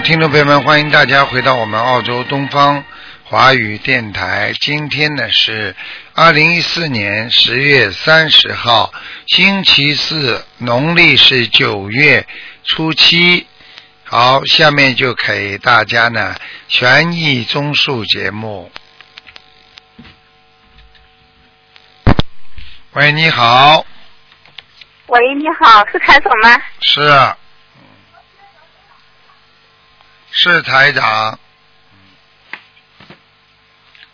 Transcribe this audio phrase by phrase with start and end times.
[0.00, 2.84] 听众朋友们，欢迎大家回到我们澳洲东方
[3.22, 4.52] 华语电台。
[4.60, 5.74] 今天呢是
[6.14, 8.92] 二零一四年十月三十号，
[9.26, 12.26] 星期四，农历是九月
[12.64, 13.46] 初七。
[14.04, 16.34] 好，下面就给大家呢
[16.68, 18.70] 权益综述节目。
[22.92, 23.86] 喂，你好，
[25.06, 26.60] 喂，你好，是台总吗？
[26.80, 27.00] 是，
[30.36, 31.38] 是台长。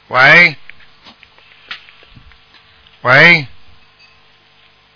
[0.08, 0.54] 喂，
[3.00, 3.46] 喂，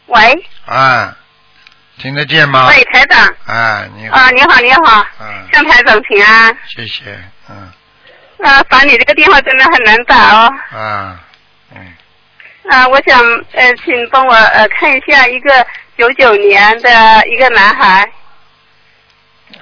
[0.07, 1.17] 喂，啊，
[1.97, 2.67] 听得见吗？
[2.69, 3.35] 喂，台长。
[3.47, 6.55] 啊，你好，啊，你好，你好，嗯，向台长请安。
[6.67, 7.73] 谢谢，嗯，
[8.47, 10.55] 啊，打你这个电话真的很难打哦。
[10.73, 11.25] 啊，
[11.75, 11.95] 嗯，
[12.69, 13.19] 啊，我想
[13.53, 15.67] 呃，请帮我呃看一下一个
[15.97, 18.13] 九九年的一个男孩，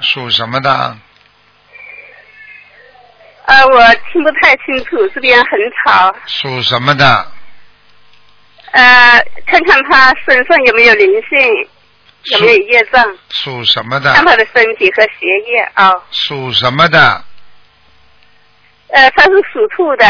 [0.00, 0.98] 属什么的？
[3.44, 5.50] 呃，我听不太清楚，这边很
[5.84, 6.14] 吵。
[6.26, 7.26] 属什么的？
[8.70, 11.68] 呃，看看他身上有没有灵性，
[12.32, 14.30] 有没有业障，属什么的看的？
[14.30, 15.92] 他的身体和学业啊。
[16.10, 17.24] 属什么的？
[18.88, 20.06] 呃，他是属兔的，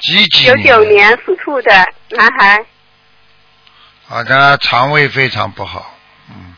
[0.00, 1.70] 几几九九年属兔的
[2.10, 2.64] 男孩，
[4.06, 5.94] 好的，肠胃非常不好，
[6.30, 6.54] 嗯，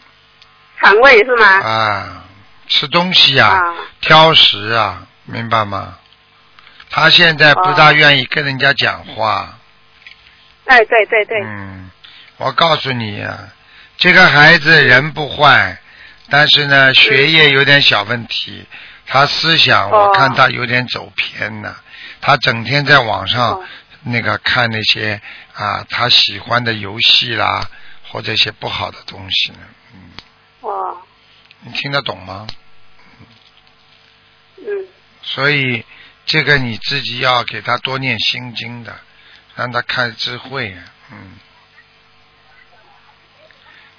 [0.81, 1.47] 肠胃是吗？
[1.61, 2.25] 啊，
[2.69, 5.99] 吃东西呀、啊挑食啊，明白吗？
[6.91, 9.59] 他现在不大愿意跟人家讲话，
[10.65, 11.91] 哎，对对对，嗯，
[12.39, 13.51] 我告诉你呀、
[13.97, 15.81] 这个孩子人不坏，
[16.29, 18.67] 但是呢，学业有点小问题，
[19.07, 20.09] 他思想哦。
[20.09, 21.81] 我看他有点走偏了，
[22.21, 23.65] 他整天在网上哦。
[24.03, 25.21] 那个看那些
[25.53, 27.69] 啊他喜欢的游戏啦，
[28.09, 29.59] 或者一些不好的东西呢，
[29.93, 30.01] 嗯，
[30.63, 30.97] 哇，
[31.61, 32.47] 你听得懂吗？
[34.57, 34.67] 嗯，
[35.23, 35.85] 所以
[36.27, 38.99] 这个你自己要给他多念心经的，
[39.57, 40.77] 让他开智慧，
[41.13, 41.39] 嗯，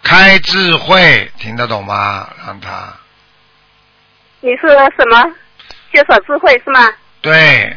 [0.04, 2.30] 开智慧，听得懂吗？
[2.46, 2.94] 让他
[4.42, 4.68] 你是
[4.98, 5.36] 什么？
[5.94, 6.90] 缺少智慧是吗？
[7.22, 7.76] 对，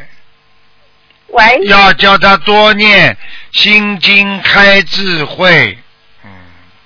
[1.27, 3.15] 喂，要叫他多念
[3.51, 5.77] 心经，开智慧，
[6.23, 6.31] 嗯，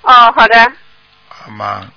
[0.02, 0.72] 哦，好的，
[1.28, 1.90] 好吗？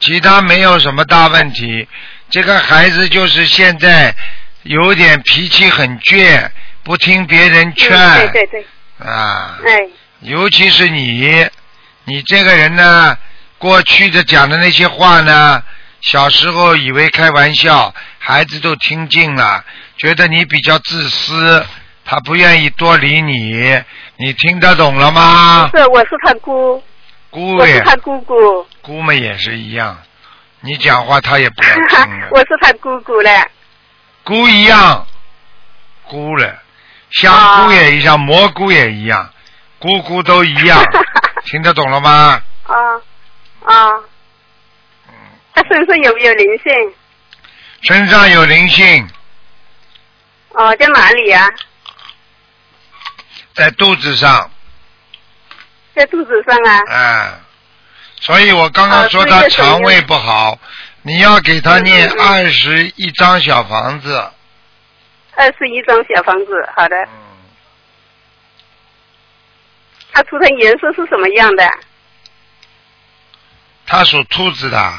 [0.00, 1.88] 其他没有什么大问题。
[2.28, 4.14] 这个孩子就是现在
[4.62, 6.48] 有点脾气很倔，
[6.82, 8.66] 不听别人劝，嗯，对对对，
[9.08, 9.80] 啊，哎，
[10.20, 11.46] 尤其是你，
[12.04, 13.16] 你这个人呢，
[13.58, 15.62] 过去的讲的那些话呢，
[16.00, 19.64] 小时候以为开玩笑，孩子都听进了，
[19.96, 21.64] 觉得你比较自私，
[22.04, 23.80] 他不愿意多理你，
[24.16, 25.70] 你听得懂了吗？
[25.72, 26.82] 是，我是他姑，
[27.30, 27.74] 姑也。
[27.74, 28.34] 我是他姑姑，
[28.86, 29.98] 姑们也是一样，
[30.60, 33.44] 你讲话他也不要听了， 我是他姑姑嘞，
[34.22, 35.04] 姑一样，
[36.04, 36.62] 姑了，
[37.10, 39.28] 香菇也一样，蘑菇也一样，
[39.80, 40.80] 姑姑都一样，
[41.46, 42.40] 听得懂了吗？
[42.62, 42.74] 啊
[43.64, 43.90] 啊，
[45.08, 45.14] 嗯。
[45.52, 46.94] 他身上有没有灵性？
[47.82, 49.08] 身上有灵性，
[50.50, 51.48] 哦，在哪里呀、
[53.52, 54.48] 在肚子上，
[55.94, 56.82] 在肚子上啊。
[56.88, 57.40] 哎，
[58.20, 60.58] 所以我刚刚说他肠胃不好，
[61.02, 64.30] 你要给他念二十一张小房子，
[65.34, 66.96] 二十一张小房子，好的。
[66.96, 67.08] 嗯，
[70.12, 71.70] 它图腾颜色是什么样的？
[73.86, 74.92] 它属兔子的，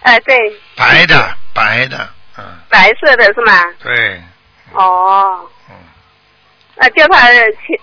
[0.00, 0.34] 哎，对，
[0.76, 2.08] 白的，白的，
[2.38, 3.52] 嗯，白色的是吗？
[3.82, 4.22] 对，
[4.72, 5.74] 哦，嗯，
[6.78, 7.36] 啊，叫他穿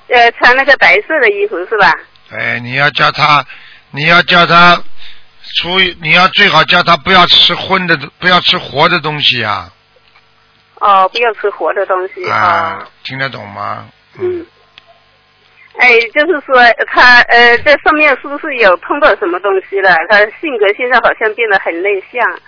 [0.07, 1.93] 呃穿那个白色的衣服是吧？
[2.29, 3.45] 对，你要叫他，
[3.95, 4.75] 你要叫他
[5.61, 9.71] 出，你要最好叫他不要吃荤的，不要吃活的东西啊，
[10.79, 13.85] 哦，不要吃活的东西啊哦。，听得懂吗？
[14.19, 14.45] 嗯。
[15.79, 16.55] 哎，就是说
[16.87, 19.95] 他呃，在上面是不是有碰到什么东西了？
[20.09, 22.39] 他性格现在好像变得很内向，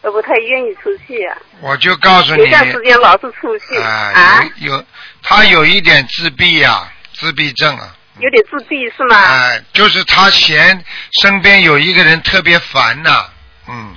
[0.00, 1.36] 都不太愿意出去啊。
[1.60, 4.84] 我就告诉你有一，段时间老是出去啊，啊，有有，
[5.22, 9.16] 他有一点自闭呀、自闭症啊，有点自闭是吗？
[9.16, 10.84] 哎、就是他嫌
[11.22, 13.28] 身边有一个人特别烦呐、
[13.68, 13.96] 嗯，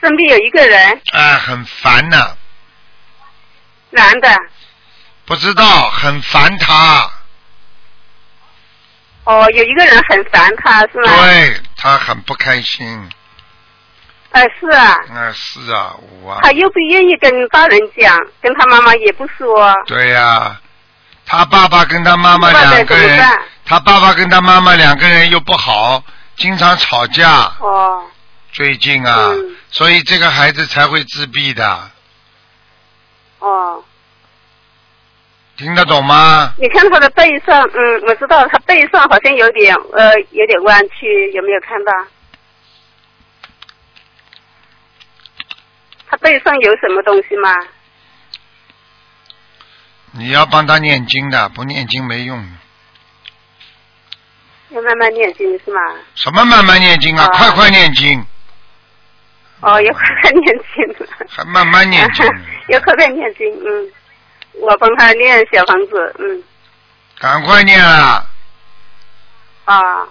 [0.00, 2.36] 身边有一个人，哎、很烦呐、
[3.90, 4.28] 男的，
[5.24, 7.10] 不知道很烦他，
[9.24, 11.24] 哦，有一个人很烦他是吗？
[11.24, 13.08] 对他很不开心，
[14.30, 16.40] 呃，是啊，哎是啊，我啊。
[16.42, 19.72] 他，又不愿意跟大人讲，跟他妈妈也不说。
[19.86, 20.60] 对呀、
[21.26, 23.18] 他爸爸跟他妈妈两个人
[23.64, 26.02] 他爸爸跟他妈妈两个人又不好，
[26.36, 28.04] 经常吵架，哦，
[28.52, 31.90] 最近啊，嗯所以这个孩子才会自闭的，
[33.40, 33.82] 哦，
[35.56, 36.54] 听得懂吗？
[36.58, 41.92] 你看他的背上，嗯，我知道他背上好像有点呃有点弯曲，有没有看到？
[46.08, 47.50] 他背上有什么东西吗？
[50.18, 52.44] 你要帮他念经的，不念经没用。
[54.70, 55.80] 要慢慢念经是吗？
[56.14, 57.24] 什么慢慢念经啊？
[57.24, 58.24] 啊快快念经，
[59.60, 61.06] 哦，要快快念经。
[61.28, 62.26] 还慢慢念经，
[62.68, 63.92] 要快快念经，嗯，
[64.60, 66.42] 我帮他念小房子，嗯，
[67.18, 68.26] 赶快念啊！
[69.66, 70.08] 啊，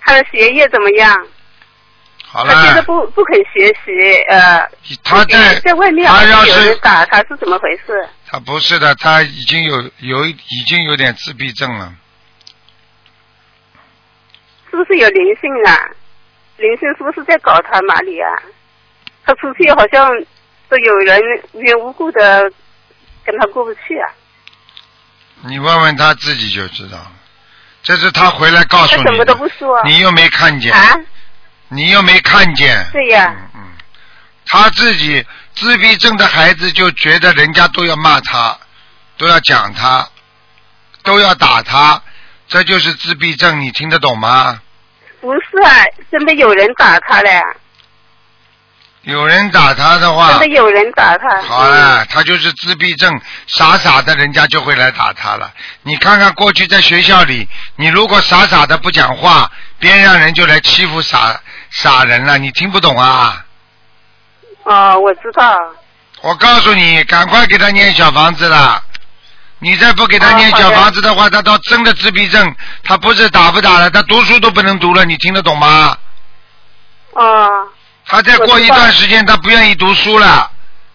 [0.00, 1.26] 他的学业怎么样？
[2.24, 3.90] 好他现在，不不肯学习，
[4.28, 4.68] 呃，
[5.02, 8.08] 他在在外面他要是打他，是怎么回事？
[8.30, 11.94] 他不是的，他已经有有已经有点自闭症了。
[14.70, 15.88] 是不是有灵性啊？
[16.58, 18.28] 灵性是不是在搞他哪里啊？
[19.24, 20.10] 他出去好像
[20.68, 21.20] 都有人
[21.52, 22.42] 无缘无故的
[23.24, 24.12] 跟他过不去啊。
[25.42, 27.12] 你问问他自己就知道了。
[27.82, 29.82] 这是他回来告诉你他什么都，不说。
[29.84, 31.00] 你又没看见，啊？
[31.68, 32.84] 你又没看见。
[32.92, 33.68] 对呀嗯嗯，
[34.46, 35.24] 他自己
[35.60, 38.56] 自闭症的孩子就觉得人家都要骂他，
[39.16, 40.08] 都要讲他，
[41.02, 42.00] 都要打他，
[42.46, 44.60] 这就是自闭症，你听得懂吗？
[45.20, 47.42] 不是啊，真的有人打他嘞，
[49.02, 51.42] 有人打他的话真的，有人打他。
[51.42, 55.52] 好了，他就是自闭症，傻傻的，人家就会来打他了。
[55.82, 59.50] 你看看过去在学校里，你如果傻傻的不讲话，
[59.80, 61.40] 边上人就来欺负傻
[61.70, 63.44] 傻人了，你听不懂啊？
[64.68, 65.56] 哦，我知道。
[66.20, 68.82] 我告诉你，赶快给他念小房子啦。
[69.60, 72.54] 你再不给他念小房子的话，他到真的自闭症，
[72.84, 75.96] 他不是打不打了，他读书都不能读了，你听得懂吗？
[77.12, 77.48] 哦
[78.04, 80.50] 他再过一段时间，他不愿意读书了，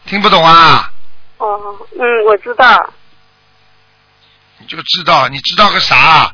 [0.06, 0.90] 听不懂啊？
[1.38, 1.60] 哦，
[2.00, 2.90] 嗯，我知道。
[4.60, 6.32] 你就知道，你知道个啥？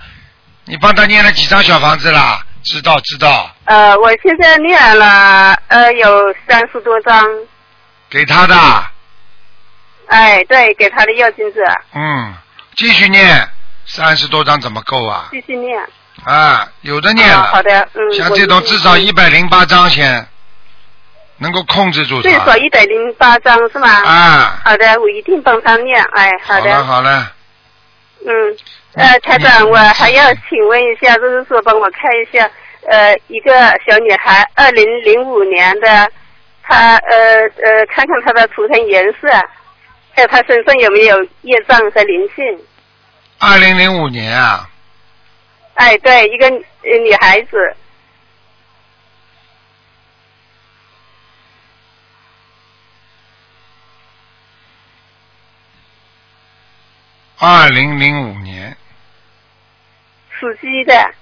[0.65, 2.45] 你帮他念了几张小房子啦？
[2.69, 7.25] 知道知道，呃，我现在念了呃有三十多张，
[8.09, 8.55] 给他的，
[10.07, 11.63] 哎，对，给他的要金子
[11.95, 12.33] 嗯，
[12.75, 13.49] 继续念，
[13.87, 15.29] 三十多张怎么够啊？
[15.31, 15.81] 继续念。
[16.25, 18.13] 啊，有的念了，啊好的，嗯。
[18.13, 20.27] 像这种至少一百零八张先
[21.37, 22.57] 能够控制住最少他。
[22.57, 23.89] 一百零八张是吗？
[23.89, 26.03] 啊，好的，我一定帮他念。
[26.13, 27.31] 哎，好好了的，好了，
[28.27, 28.57] 嗯，
[28.95, 32.49] 呃，台长，我还要请问一下，就是说帮我看一下，
[32.89, 33.51] 呃，一个
[33.85, 36.11] 小女孩，二零零五年的，
[36.63, 39.29] 她呃呃，看看她的图腾颜色，
[40.11, 42.65] 还有她身上有没有业障和灵性。
[43.37, 44.67] 二零零五年啊，
[45.75, 47.75] 哎，对，一个呃女孩子，
[57.37, 58.75] 二零零五年，
[60.31, 61.13] 属鸡的，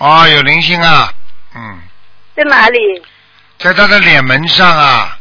[0.00, 1.12] 哦，有灵性啊，
[1.54, 1.78] 嗯，
[2.34, 2.78] 在哪里？
[3.58, 5.18] 在他的脸门上啊。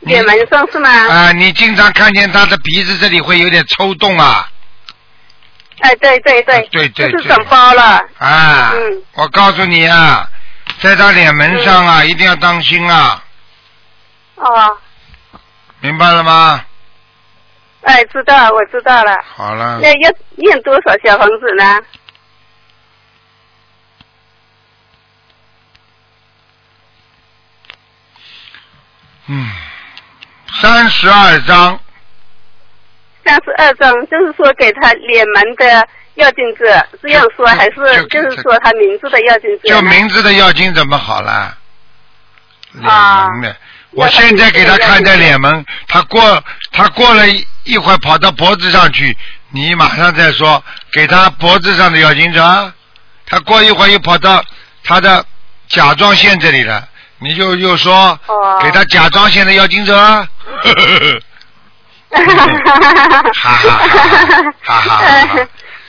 [0.00, 0.90] 你脸门上是吗？
[0.90, 4.46] 啊，你经常看见他的鼻子这里会有点抽动啊，
[5.80, 8.04] 哎，对对对，啊对对是长包了。
[8.18, 10.28] 啊，嗯我告诉你啊，
[10.80, 13.24] 在他脸门上啊，一定要当心啊，
[14.34, 14.78] 哦，
[15.80, 16.62] 明白了吗？
[17.82, 19.16] 哎，知道，我知道了。
[19.34, 21.80] 好了，那要念多少小房子呢？
[29.28, 29.50] 嗯，
[30.60, 31.80] 三十二章，
[33.24, 37.74] 三十二张，就是说给他脸门的要经者这样说，还是
[38.10, 39.82] 就就是说他名字的要经者就？
[39.82, 41.56] 名字的要经怎么好了？
[42.72, 43.56] 脸啊门的，
[43.90, 49.16] 我现在给他看在脸门，他过他过了一一会儿跑到脖子上去，
[49.50, 52.72] 你马上再说给他脖子上的要经者，
[53.26, 54.44] 他过一会儿又跑到
[54.84, 55.24] 他的
[55.68, 60.26] 甲状腺这里了，你就又说哦给他假装现在要金者，呵
[60.62, 61.20] 呵呵
[62.10, 62.24] 哈
[63.34, 65.48] 哈哈哈哈哈哈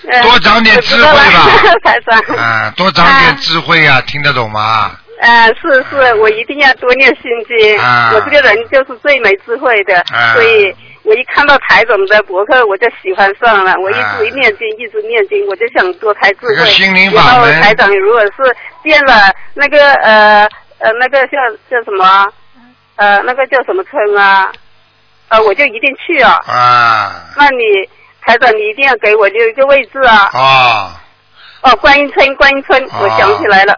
[0.09, 1.49] 呃多长点智慧吧
[1.83, 2.37] 台长。
[2.37, 4.91] 啊， 多长点智慧啊，听得懂吗？
[5.19, 7.79] 呃，是是，我一定要多念心经。
[7.79, 13.73] 啊我这个人就是最没智慧的，啊所以我一看到台总的博客，我就喜欢上了。
[13.81, 16.55] 我一啊直念经，一直念经，我就想多开智慧。
[16.55, 18.31] 这个心灵以后法门台长如果是
[18.83, 20.47] 见了那个呃
[20.79, 21.37] 呃那个叫
[21.69, 22.27] 叫什么
[22.95, 24.51] 呃那个叫什么村啊，
[25.29, 26.39] 呃我就一定去啊。
[26.47, 27.63] 啊，那你
[28.21, 30.29] 台长，你一定要给我留一个位置啊。
[30.33, 31.01] 啊，
[31.61, 33.73] 哦，观音村，观音村，哦我想起来了。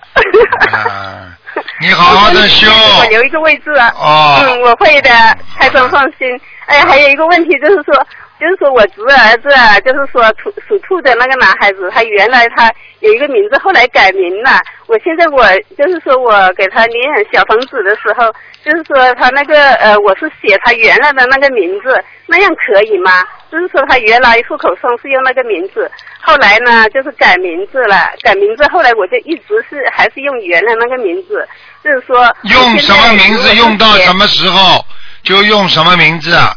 [0.74, 1.38] 啊，
[1.82, 2.68] 你好好的修。
[3.00, 3.94] 我留一个位置啊。
[3.96, 4.40] 哦。
[4.42, 5.10] 嗯，我会的，
[5.58, 6.40] 台长放心。
[6.66, 8.08] 哎，还有一个问题就是说，
[8.40, 14.60] 就是说我侄儿子啊，就是说兔属兔的那个男孩子，他原来他有一个名字，后来改名了。
[14.88, 15.44] 我现在我
[15.78, 17.00] 就是说我给他念
[17.32, 18.32] 小房子的时候，
[18.64, 23.12] 就是说他那个呃，我是写他原来的那个名字，那样可以吗？
[23.52, 25.92] 就是说他原来户口上是用那个名字，
[26.22, 31.46] 后来呢就是改名字了，改名字后来我就一直是还是用原来那个名字，
[31.84, 34.86] 就是说用什么名字用到什么时候
[35.24, 36.54] 就用什么名字啊？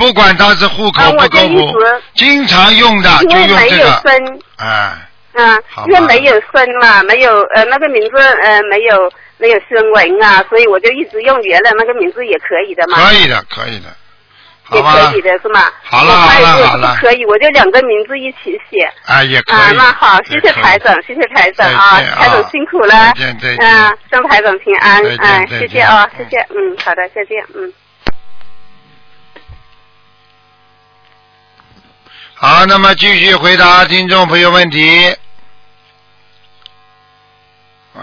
[0.00, 4.00] 不管他是户口不够不就一直，经常用的就因为没有用这个。
[4.02, 4.98] 生，啊，
[5.34, 13.88] 嗯，因为没有生嘛，没有呃那个名字呃没有没有声纹啊，所以我就一直用原来那个名字也可以的嘛，可以的，可以的，
[14.72, 15.20] 也可以？
[15.20, 15.70] 的是吗？
[15.82, 18.90] 好了好了好了可以，我就两个名字一起写。
[19.04, 19.76] 啊，也可啊，以。
[19.76, 22.94] 那好，谢谢台长，谢谢台长啊，台长辛苦了。
[22.94, 27.70] 再见再见嗯，祝台长平安再，见哎，再见谢谢啊，谢谢，嗯，好的，再见，嗯。
[32.42, 35.14] 好，那么继续回答听众朋友问题。
[37.94, 38.02] 嗯，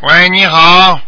[0.00, 0.98] 喂，你好，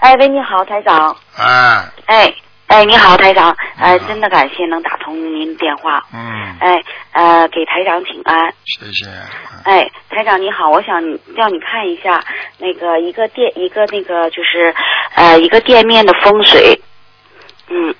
[0.00, 1.14] 哎，喂，你好，台长。
[1.36, 2.34] 哎，哎，
[2.68, 3.54] 哎，你好，台长。
[3.76, 6.02] 哎，真的感谢能打通您电话。
[6.14, 6.82] 嗯，哎，
[7.12, 8.50] 呃，给台长请安。
[8.64, 9.04] 谢谢。
[9.04, 10.98] 嗯哎，台长你好，我想
[11.36, 12.24] 叫你看一下
[12.56, 14.74] 那个一个店一个那个就是
[15.14, 16.80] 呃一个店面的风水。
[17.68, 17.94] 嗯，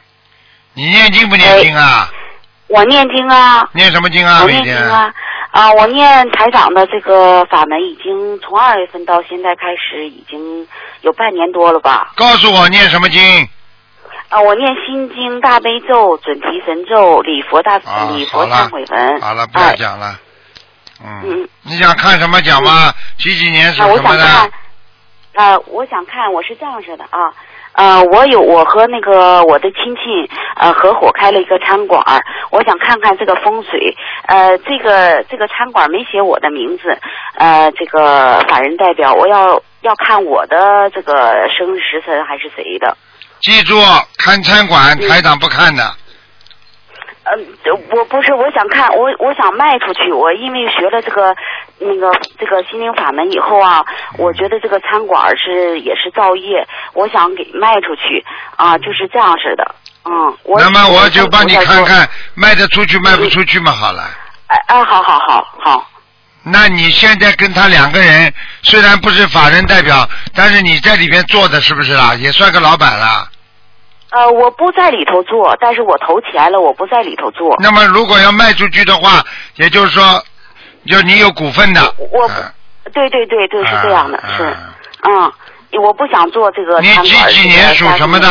[0.79, 2.09] 你念经不念经啊？
[2.69, 4.43] 我念经啊，念什么经啊？
[4.43, 4.49] 我？
[4.49, 5.13] 念经啊。
[5.51, 10.69] 啊，我念台长的这个法门已经从二月份到现在开始已经
[11.01, 12.13] 有半年多了吧。
[12.15, 13.21] 告诉我念什么经？
[14.29, 19.21] 啊，我念心经、大悲咒、准提神咒、礼佛大、啊礼佛忏悔文。
[19.21, 20.17] 好了，不要哎讲了。
[21.05, 22.95] 嗯嗯，你想看什么讲吗？
[23.19, 24.51] 几几年属啊，我想看的？，
[25.35, 27.35] 呃，我想看，我是这样式的啊，
[27.79, 32.03] 呃，我有我和那个我的亲戚呃合伙开了一个餐馆，
[32.51, 36.99] 我想看看这个风水，呃，这个这个餐馆没写我的名字，
[37.37, 42.97] 呃，这个法人代表，我要要看我的这个生日时辰还是谁的？
[43.43, 43.77] 记住，
[44.17, 45.85] 看餐馆嗯台长不看的。
[47.31, 47.47] 嗯，
[47.93, 50.11] 我不是，我想看，我我想卖出去。
[50.11, 51.37] 我因为学了这个
[51.81, 53.85] 那个这个心灵法门以后啊，
[54.19, 58.25] 我觉得这个餐馆是也是造业，我想给卖出去
[58.57, 59.75] 啊，就是这样式的。
[60.05, 61.55] 嗯，我那么我就帮你。
[61.55, 64.03] 看看卖得出去卖不出去嘛，好了。
[64.47, 65.87] 哎哎，好好好好，
[66.43, 68.33] 那你现在跟他两个人
[68.63, 72.15] 虽然不是法人代表，但是你在里边做的是不是啦？
[72.15, 73.29] 也算个老板了。
[74.11, 77.55] 呃，我不在里头做，但是我投钱了，我不在里头做。
[77.59, 79.23] 那么如果要卖出去的话，
[79.57, 80.25] 也就是说，
[80.87, 81.95] 就你有股份的。
[81.99, 82.53] 我嗯
[82.93, 85.33] 对对对对，是这样的，啊是啊嗯，
[85.83, 87.15] 我不想做这个你几。
[87.33, 88.29] 几年属什么的？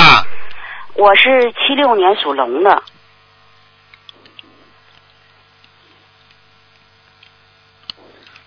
[0.95, 2.83] 我是七六年属龙的。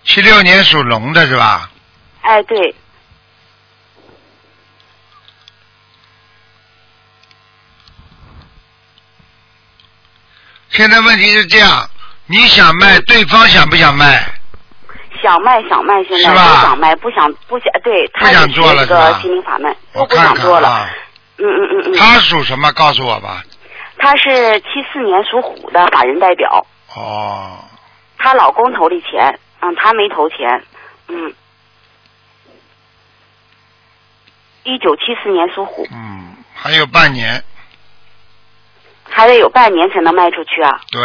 [0.03, 1.69] 七六年属龙的是吧？
[2.21, 2.75] 哎，对，
[10.69, 11.89] 现在问题是这样，
[12.31, 14.25] 你想卖，对方想不想卖？
[15.21, 20.67] 想卖想卖，现在不想卖，不想不想，对，他想做了个心灵法门，我不想做了。
[20.67, 20.89] 啊。
[21.37, 22.71] 嗯嗯嗯嗯，他属什么？
[22.73, 23.43] 告诉我吧。
[23.97, 27.59] 他是七四年属虎的法人代表，哦，
[28.17, 30.63] 她老公投的钱，嗯，她没投钱，
[31.07, 31.33] 嗯。
[34.63, 37.43] 一九七四年属虎，嗯，还有半年。
[39.13, 40.79] 还得有半年才能卖出去啊。
[40.91, 41.01] 对，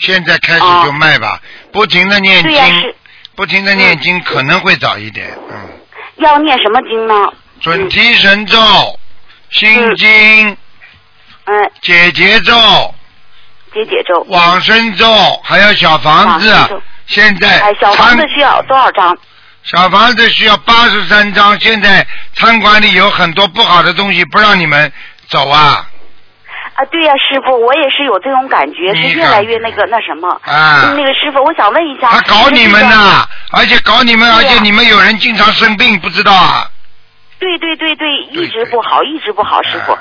[0.00, 1.40] 现在开始就卖吧，
[1.72, 2.94] 不停的念哦对呀、经，是
[3.34, 5.30] 不停的念经可能会早一点。
[5.50, 5.68] 嗯，
[6.16, 7.14] 要念什么经呢？
[7.60, 8.58] 准提神咒、
[9.50, 10.56] 心经、
[11.44, 12.54] 嗯，解结咒、
[13.74, 14.24] 解解咒。
[14.28, 15.06] 往生咒，
[15.44, 16.82] 还有小房子往生咒。
[17.06, 19.16] 现在哎，小房餐子需要多少张？
[19.62, 24.90] 小房子需要八十三张，现在餐馆里有很多不好的东西，不让你们
[25.28, 25.86] 走啊。
[26.90, 30.40] 啊，对呀、师傅，我也是有这种感觉，是越来越那个那什么。
[30.44, 32.08] 那个师傅，我想问一下。
[32.08, 32.96] 他搞你们呢？
[32.96, 36.66] 呐，而且搞你们，而且你们有人经常生病，不知道啊。
[37.40, 39.96] 对对对对，一直不好，一直不好，师傅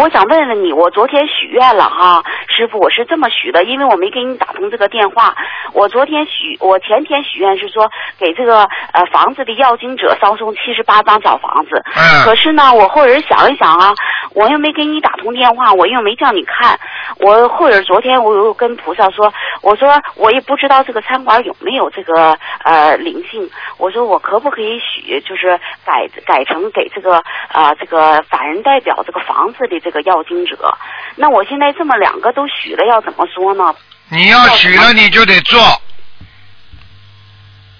[0.00, 5.34] 我想问问你，我昨天许愿了哈，师傅，我是这么许的，因为我没给你打通这个电话。
[5.72, 11.82] 我昨天许，我前天许愿是说给这个呃房子的要经者烧送七十八张小房子。
[11.96, 13.92] 嗯可是呢，我后人想一想啊，
[14.32, 16.78] 我又没给你打通电话，我又没叫你看，
[17.18, 19.32] 我后人昨天我又跟菩萨说，
[19.62, 27.22] 我说我也不知道这个餐馆有没有这个呃灵性，我说我可不可以许，就是改改成给这个
[27.52, 30.76] 呃这个法人代表这个房子的这个要经者。
[31.16, 33.74] 那我现在这么两个都许了，要怎么说呢？
[34.10, 35.60] 你要许了你就得做，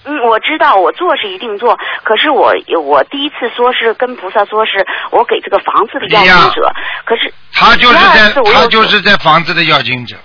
[0.05, 6.71] 嗯，我知道我做是一定做，可是我我第一次说是跟菩萨说是我给这个房子的要经者，
[7.05, 10.15] 可是他就是在他就是在房子的要经者。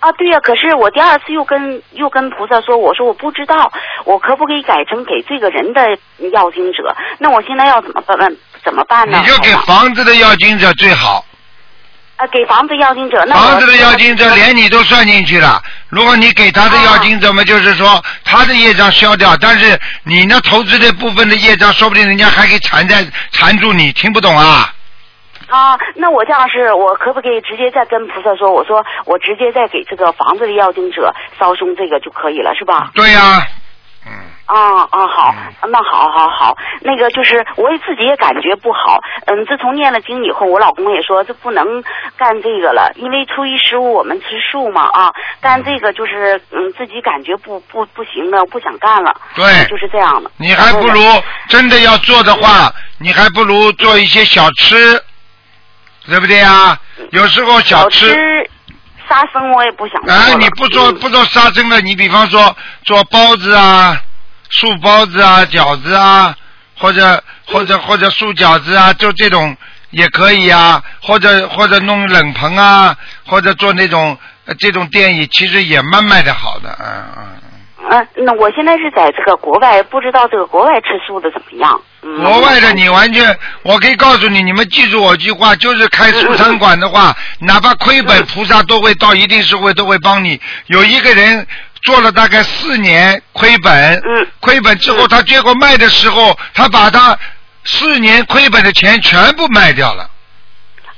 [0.00, 3.70] 啊，对呀、可是我第二次又跟又跟菩萨说，我说我不知道，
[4.04, 5.82] 我可不可以改成给这个人的
[6.32, 6.96] 要经者？
[7.18, 8.16] 那我现在要怎么办？
[8.64, 9.18] 怎么办呢？
[9.20, 11.22] 你就给房子的要经者最好，
[12.16, 15.62] 啊，给房子要经者，那房子的要经者连你都算进去了。
[15.90, 24.72] 如果你给他的要经者嘛，就是说他的业障消掉，但是你那投资的部分的业障，说不定人家还给缠在缠住你，听不懂啊？
[25.50, 28.50] 啊，那我这样是我可不可以直接再跟菩萨说？
[28.52, 32.90] 我说我直接再给这个房子的要经者烧送这个就可以了，是吧？
[32.94, 33.42] 对呀、
[34.06, 34.12] 嗯，
[34.46, 41.82] 啊啊好嗯，那好好好，那个就是我也自己也感觉不好，嗯，自从念了经以后，我老公也说这不能
[42.16, 50.30] 干这个了，因为初一十五我们吃素嘛啊，干这个就是嗯自己感觉不不不行了，不想干了，对就是这样的。
[50.36, 51.00] 你还不如
[51.48, 54.76] 真的要做的话，你还不如做一些小吃，
[56.10, 56.78] 对不对呀？
[57.12, 58.06] 有时候小吃。
[58.12, 58.50] 吃
[59.08, 64.00] 杀生我也不想做哎，你不做嗯不做杀生的，你比方说做包子啊、
[64.50, 66.32] 素包子啊、饺子啊，
[66.76, 69.56] 或者或者或者素饺子啊，就这种
[69.90, 77.49] 也可以啊，或者或者弄冷棚啊，或者做那种呃这种店也其实也蛮卖的好的，嗯嗯。
[77.88, 81.80] 嗯，那我现在是在这个国外，不知道这个国外吃素的怎么样。
[82.02, 90.40] 嗯、国外的你完全，我可以告诉你，你们记住我一句话，就是开素餐馆的话，哪怕亏本，菩萨都会到一定时会都会帮你。
[90.66, 91.46] 有一个人
[91.82, 97.18] 做了大概四年亏本，嗯亏本之后他结果卖的时候，他把他
[97.64, 100.08] 四年亏本的钱全部卖掉了。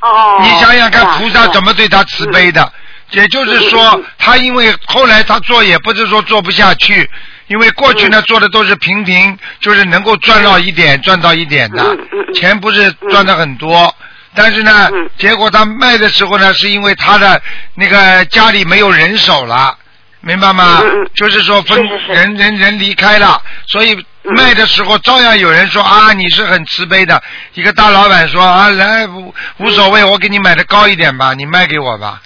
[0.00, 1.70] 哦，你想想看，菩萨怎么？
[1.70, 2.72] 么对他慈悲的？
[3.12, 7.08] 也就是嗯说嗯，他因为后来他做也不是说做不下去，
[7.46, 8.22] 因为过去呢嗯。
[8.24, 11.96] 做的都是平平，就是能够赚到一点，赚到一点的
[12.34, 13.94] 钱不是赚的很多。
[14.34, 17.40] 但是呢嗯，结果他卖的时候呢，是因为他的
[17.74, 19.76] 那个家里没有人手了，
[20.20, 20.80] 明白吗？
[21.14, 23.92] 就是说分人人人离开了，所以
[24.24, 24.34] 嗯。
[24.34, 27.22] 卖的时候照样有人说啊，你是很慈悲的。
[27.52, 32.22] 一个大老板说啊，来无无所谓，我给你买的高一点吧，你卖给我吧。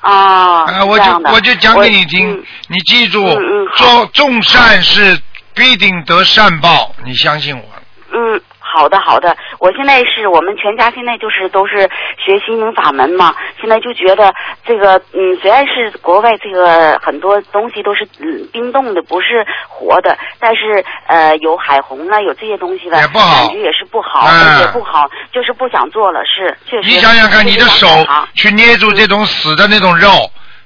[0.00, 5.20] 啊，啊，我就我就讲给你听嗯，你记住嗯嗯，做众善事
[5.54, 7.64] 必定得善报，你相信我。
[8.12, 14.32] 嗯，好的好的，我现在是我们全家现在就是都是学心灵法门嘛，现在就觉得
[14.66, 26.88] 这个嗯，虽然是国外这个很多东西都是嗯冰冻的，不是活的，但是呃有海虹啊，有这些东西的，也不好感觉也是不好，嗯也不好，就是不想做了，是确实。
[26.88, 27.86] 你想想看，你的手
[28.34, 30.10] 去捏住这种死的那种肉。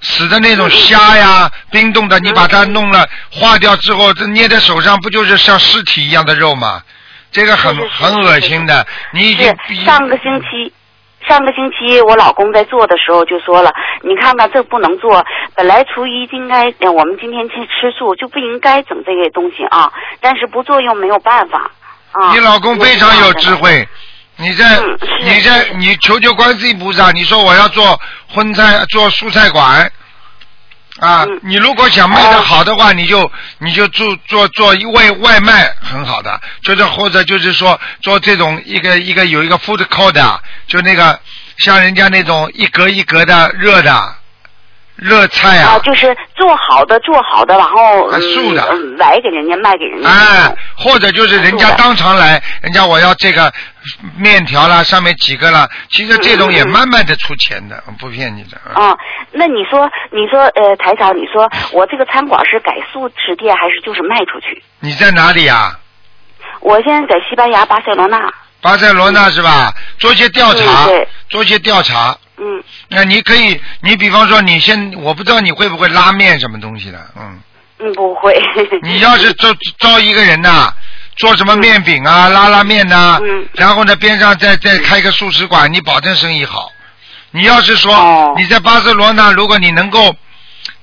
[0.05, 6.83] 死的那种虾呀，冰冻的，你把它弄了化掉之后，这捏在手上，不就是像尸体一样的肉吗？
[7.33, 8.87] 这个很很恶心的。
[9.13, 10.73] 你已经是上个星期，
[11.27, 15.25] 上个星期我老公在做的时候就说了，你看看这不能做，
[15.57, 19.91] 本来初一应该，呃我们今天去吃素就不应该整这些东西啊，
[20.21, 21.71] 但是不做又没有办法
[22.13, 22.33] 啊。
[22.33, 23.89] 你老公非常有智慧，
[24.37, 29.91] 你在嗯你在你求求观世音菩萨，你说我要做荤菜做蔬菜馆。
[31.03, 31.41] 啊，嗯。
[31.43, 41.19] 你如果想卖的好的话，你就你就做做做外外卖很好的，就是或者就是说做这种一个一个有一个 food court 啊，就那个
[41.59, 44.15] 像人家那种一格一格的热的
[44.97, 50.09] 热菜啊，啊，就是做好的做好的，然后啊素的嗯，崴给人家卖给人家。
[50.09, 53.53] 哎，或者就是人家当场来，人家我要这个
[54.17, 58.61] 面条啦，上面几个啦，其实这种也慢慢的出钱的，不骗你的。
[58.75, 58.97] 嗯啊，
[59.33, 64.63] 那你说，你说，呃，台长，你说我这个餐馆是改素食店，还是就是卖出去？
[64.81, 65.79] 你在哪里呀？
[66.61, 69.73] 我现在在西班牙巴塞罗那，巴塞罗那是吧？
[69.99, 72.17] 做一些调查嗯对，做一些调查。
[72.39, 77.41] 嗯，那你可以，你比方说，你现我不知道你会不会拉面什么东西的，嗯，
[77.79, 78.35] 嗯，不会。
[78.83, 80.73] 你要是招招一个人呐，
[81.17, 83.47] 做什么面饼啊、拉拉面呐、嗯。
[83.55, 86.71] 然后呢边上再再开个素食馆，你保证生意好。
[87.31, 88.35] 你要是说、哦。
[88.37, 90.15] 你在巴塞罗那，如果你能够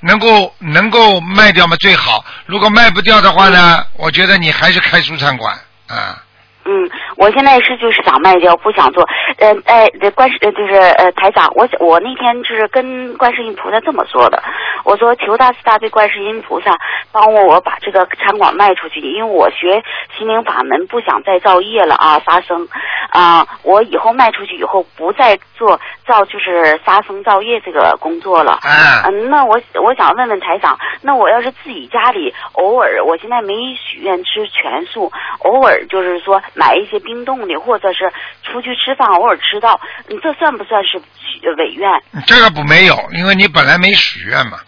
[0.02, 5.58] 能够能够卖掉嘛最好，如果卖不掉的话呢，我觉得你还是开蔬餐馆
[5.88, 6.24] 啊。
[6.70, 9.04] 嗯，我现在是就是想卖掉，不想做。
[9.40, 14.40] 呃，哎，这观世呃就是呃台长，我我那天就是跟观世音菩萨这么说的，
[14.86, 16.78] 我说求大慈大悲观世音菩萨
[17.12, 19.82] 帮我我把这个餐馆卖出去，因为我学
[20.16, 22.68] 心灵法门不想再造业了啊，杀生
[23.10, 28.52] 啊、我以后卖出去以后不再做造就是杀生造业这个工作了。
[28.62, 38.12] 啊，嗯，那我我想问问台长，那我要是自己家里偶尔，我现在没许愿吃全素，偶尔就是说买一些冰冻的，或者是
[38.44, 41.90] 出去吃饭偶尔吃到，你，这算不算是许呃违愿？
[42.28, 44.60] 这个不没有，因为你本来没许愿嘛，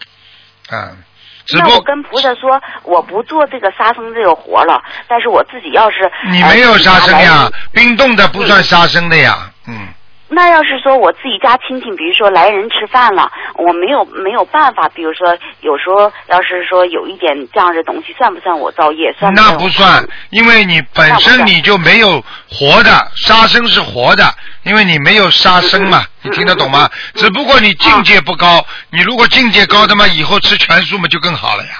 [0.70, 0.96] 啊，
[1.44, 9.88] 只不过那我跟菩萨说，我不做这个杀生这个活了，但是我自己要是你没有杀生呀冰冻的不算杀生的呀，嗯。
[10.34, 19.14] 那要是说我自己家亲戚，比如说来人吃饭了，我没有没有办法，比如说有时候要是说有一点这样的东西，算不算我造业？
[19.18, 24.24] 算那不算，因为你本身你就没有活的，杀生是活的，
[24.62, 26.88] 因为你没有杀生嘛，嗯你听得懂吗？
[27.14, 31.70] 只不过你境界不高，你如果境界高的嘛，以后吃全素嘛就更好了呀。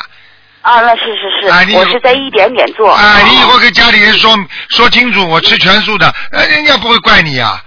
[0.61, 2.93] 啊，那是是是，我是在一点点做。
[2.93, 4.37] 啊，你以后哦跟家里人说
[4.69, 7.59] 说清楚，我吃全素的，呃，人家不会怪你呀。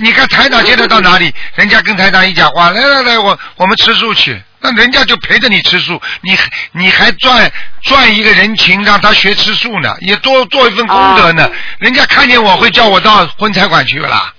[0.00, 7.50] 你看台长现在到哪里，人家跟台长一讲话，来来来，我我们吃素去，那人家就陪着你吃素，你还你还赚
[7.82, 11.50] 赚一个人情，让他学吃素呢，也多做一份功德呢。
[11.78, 14.32] 人家看见我会叫我到荤菜馆去了啦，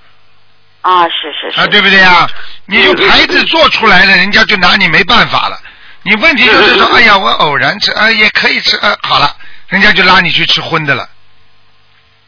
[0.82, 1.60] 啊，是是是。
[1.60, 2.28] 啊，对不对呀？
[2.66, 5.60] 你就牌子做出来了，人家就拿你没办法了。
[6.04, 9.36] 你问题就是说， 哎呀，我偶然吃，啊，也可以吃，啊，好了，
[9.68, 11.08] 人家就拉你去吃荤的了。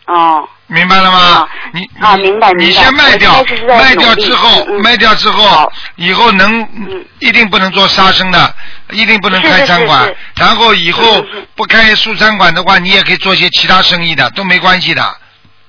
[0.08, 1.50] 哦，明白了吗啊？
[1.74, 3.44] 你啊你明白明白你先卖掉
[3.78, 8.54] 卖掉之后卖掉之后，以后能嗯一定不能做杀生的，
[8.92, 10.12] 一定不能开餐馆。
[10.36, 11.24] 然后以后
[11.56, 15.04] 不开素餐馆的话，你也可以做些其他生意的，都没关系的。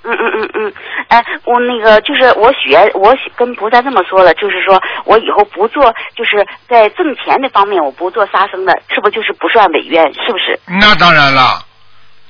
[0.09, 0.73] 嗯嗯嗯嗯，
[1.09, 5.83] 哎，我那个就是我许愿，我跟菩萨这么说了，就是说我以后不做，
[6.15, 10.05] 就是在挣钱的方面我不做杀生的，是不是就是不算违愿？
[10.15, 10.59] 是不是？
[10.81, 11.61] 那当然了，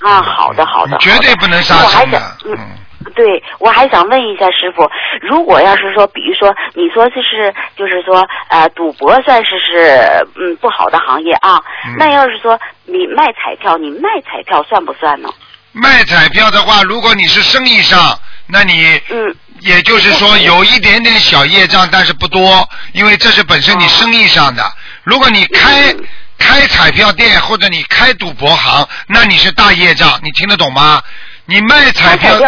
[0.01, 2.29] 啊，好的好的，绝对不能杀那我还生的想。
[2.47, 2.57] 嗯。
[2.59, 4.89] 嗯，对，我还想问一下师傅，
[5.23, 15.29] 如果要是说，比如说你说这是，就是说，呃，赌博算是是嗯不好的行业啊，嗯那要是说你卖彩票，你卖彩票算不算呢？
[15.73, 24.63] 卖彩票的话，如果你是生意上，那你嗯也就是说 有一点点小业障，但是不多，因为这是本身你生意上的。
[25.05, 26.05] 如果你开嗯
[26.39, 31.03] 开彩票店或者你开赌博行，那你是大业障，你听得懂吗？
[31.47, 32.39] 你卖彩票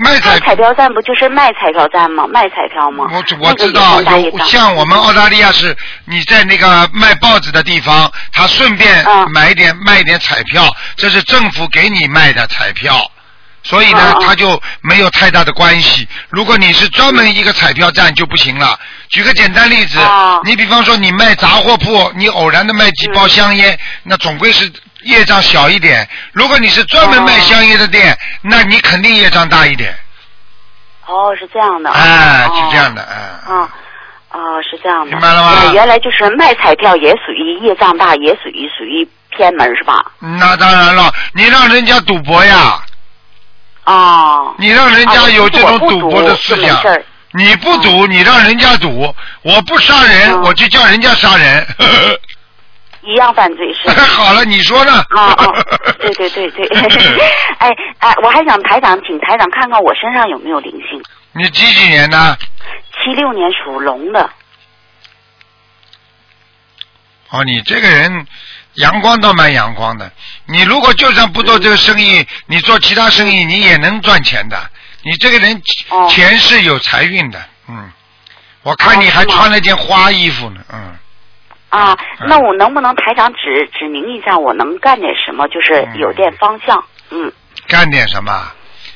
[0.00, 2.24] 卖彩彩票站不就是卖彩票站吗？
[2.28, 3.06] 卖彩票吗？
[3.10, 13.10] 我我知道有像我们澳大利亚是你在那个卖报纸的地方，他顺便嗯买一点卖一点彩票，这是政府给你卖的彩票。
[13.62, 16.08] 所以呢嗯，嗯它就没有太大的关系。
[16.30, 18.78] 如果你是专门一个彩票站就不行了。
[19.08, 24.70] 举个简单例子哦，你比方说你卖杂货铺，你偶然的卖几包香烟，那总归是
[25.02, 26.08] 业障小一点。
[26.32, 29.94] 如果你是专门卖哦香烟的店，那你肯定业障大一点。
[31.06, 31.90] 哦，是这样的。
[31.90, 33.54] 哎，哦是这样的，哎。
[33.54, 33.68] 啊。
[34.30, 35.10] 哦，是这样的。
[35.10, 40.04] 明白了吗那原来就是卖彩票也属于业障大，也属于属于偏门是吧？
[40.20, 42.78] 那当然了，你让人家赌博呀，
[43.92, 44.54] 哦。
[44.58, 46.80] 你让人家有这种赌博的思想
[47.32, 51.66] 你不赌，你让人家赌，我不杀人，嗯我就叫人家杀人。
[53.02, 53.88] 一样犯罪是。
[54.00, 54.92] 好了，你说呢？
[55.16, 55.36] 啊啊，
[56.00, 56.66] 对对对对，
[57.58, 61.02] 哎哎，我还想台长，请台长看看我身上有没有灵性。
[61.32, 62.38] 你几几年的？
[62.92, 64.28] 七六年属龙的，
[67.30, 68.26] 哦，你这个人
[68.80, 70.10] 阳光倒蛮阳光的。
[70.46, 74.58] 你如果就算不做这个生意，你做其他生意，你也能赚钱的。
[75.02, 77.90] 你这个人哦前世有财运的，嗯。
[78.62, 80.96] 我看你还穿了件花衣服呢，嗯。
[81.70, 85.46] 啊，嗯那我能不能台长指指明一下，我能干点什么？
[85.48, 86.82] 就是有点方向。
[87.10, 87.32] 嗯，
[87.66, 88.52] 干点什么？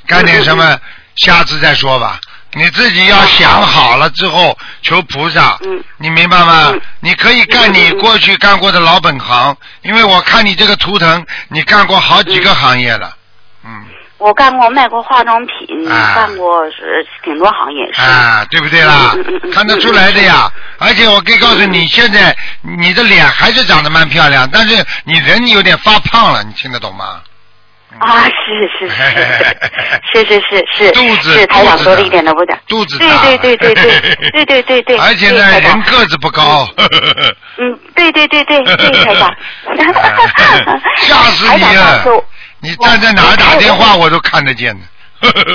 [0.06, 0.78] 干点什么？
[1.16, 2.18] 下次再说吧。
[2.54, 6.70] 你自己要想好了之后求菩萨，嗯你明白吗？
[6.72, 13.16] 嗯你可以干你过去干过的老本行，因为我看你这个图腾，你干过好几个行业了，
[13.64, 13.84] 嗯，
[14.18, 18.00] 我干过卖过化妆品，啊干过是挺多行业是。
[18.00, 19.14] 啊，对不对啦
[19.52, 20.48] 看得出来的呀。
[20.78, 27.20] 而且我可以告诉你，现在你的脸还是长得蛮漂亮，但是你人有点发胖了，你听得懂吗？
[27.98, 33.74] 啊，是是是 是是是是，肚子是台长说的一点都不假，肚子对对对对
[34.32, 36.68] 对对对对对，而且呢，人个子不高。
[37.58, 39.34] 嗯，对对对对对，台长，
[40.96, 42.24] 吓死你了！
[42.60, 44.84] 你站在哪打电话，我都看得见呢。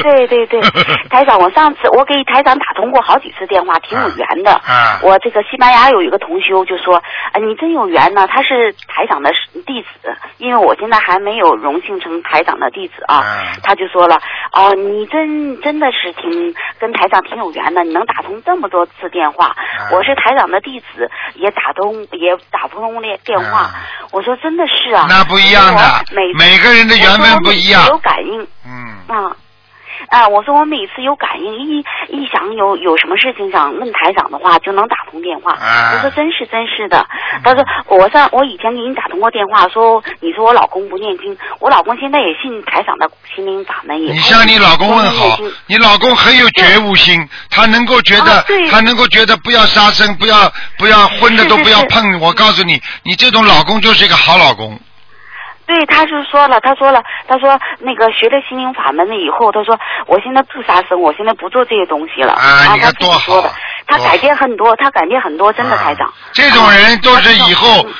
[0.01, 0.61] 对 对对，
[1.09, 4.51] 台长，我上次我给台长打通过好几次电话，挺有缘的。
[4.53, 9.29] 啊我这个西班牙有一个同修就说，啊，你真有缘呢，他是台长的
[9.65, 13.17] 弟子，因为我现在还没有荣幸成台长的弟子啊。
[13.17, 14.19] 啊他就说了，
[14.53, 19.47] 哦，你真真的是挺跟台长挺有缘的，你能打通这么多次电话。
[19.47, 19.55] 啊
[19.91, 23.59] 我是台长的弟子，也打通也打不通电电话。
[23.59, 23.75] 啊
[24.11, 25.81] 我说真的是啊，那不一样的
[26.15, 28.41] 每每个人的缘分不一样有感应。
[28.65, 29.35] 嗯，啊。
[30.09, 35.53] 啊，我说我每次有感应，一一想有有什么事情想问台长的话，就能打通电话。
[35.53, 37.05] 啊我说真是真是的。
[37.43, 52.19] 他说我上我以前给你打通过电话，说你说我老公不念经，我老公现在也信台长的心灵法门，也你向你老公问好你老公很有觉悟心，他能够觉得啊，他能够觉得不要杀生，不要不要荤的都不要是是是碰。
[52.21, 54.79] 我告诉你，你这种老公就是一个好老公。
[55.67, 59.77] 对，他就说了，他说了，他说那个学了心灵法门了以后，他说
[60.07, 62.33] 我现在不杀生，我现在不做这些东西了。
[62.33, 63.51] 啊你看多好说的，
[63.85, 66.07] 他改变很多，他改变很多，真的台长。
[66.07, 67.93] 啊这种人都是以后嗯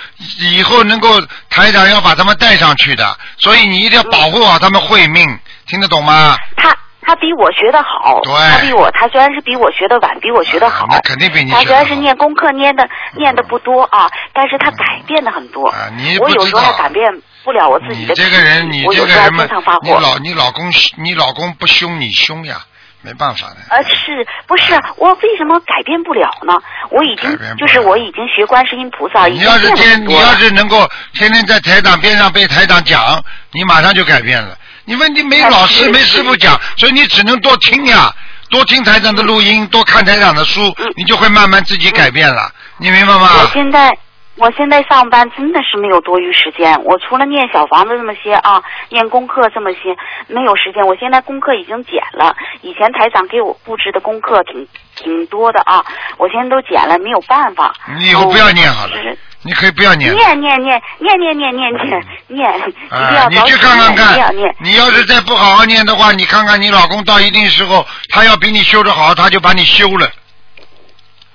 [0.56, 1.10] 以后能够
[1.50, 3.04] 台长要把他们带上去的，
[3.38, 5.28] 所以你一定要保护好他们慧命，
[5.68, 6.36] 听得懂吗？
[6.56, 15.68] 他他比我学的好，对他比我他虽然是比我学的晚，比我学的好，啊那肯定比你他虽然是念功课念的念的不多啊，但是他改变的很多。
[15.70, 17.10] 啊你不我有时候还改变
[17.48, 19.34] 不了我自己你的脾气，这个人，你这个人
[19.82, 19.90] 你。
[19.90, 22.58] 老你老公你老公不凶你凶呀，
[23.02, 23.56] 没办法的。
[23.70, 26.54] 呃，是不是我为什么改变不了呢？
[26.90, 30.34] 我已经就是我已经学观世音菩萨，已你要是天，你要。
[30.36, 34.58] 是能够天天在台长边上被台长讲，你马上就改变了。
[34.84, 38.14] 你问题没啊老师没师傅讲，所以你只能多听呀，
[38.50, 42.52] 多听台长的录音，多看台长的书嗯，你就会慢慢自己改变了。
[42.78, 43.50] 你明白吗我吗？
[43.54, 43.90] 现在
[44.38, 49.96] 我现在上班真的是没有多余时间，我除了念小房子这么些啊，念功课这么些，
[50.28, 50.86] 没有时间。
[50.86, 55.84] 我现在功课已经减了，以前台长给我布置的功课挺挺多的啊，
[56.18, 57.74] 我现在都减了，没有办法。
[57.98, 60.14] 你以后不要念好了就是你可以不要念。
[60.14, 70.08] 念念念念念念念念念，一定啊要，你去看看看你要是再不好好念的话，你看看你老公到一定时候，他要比你修的好，他就把你休了。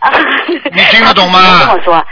[0.72, 2.06] 你听得懂吗他自己都这么说。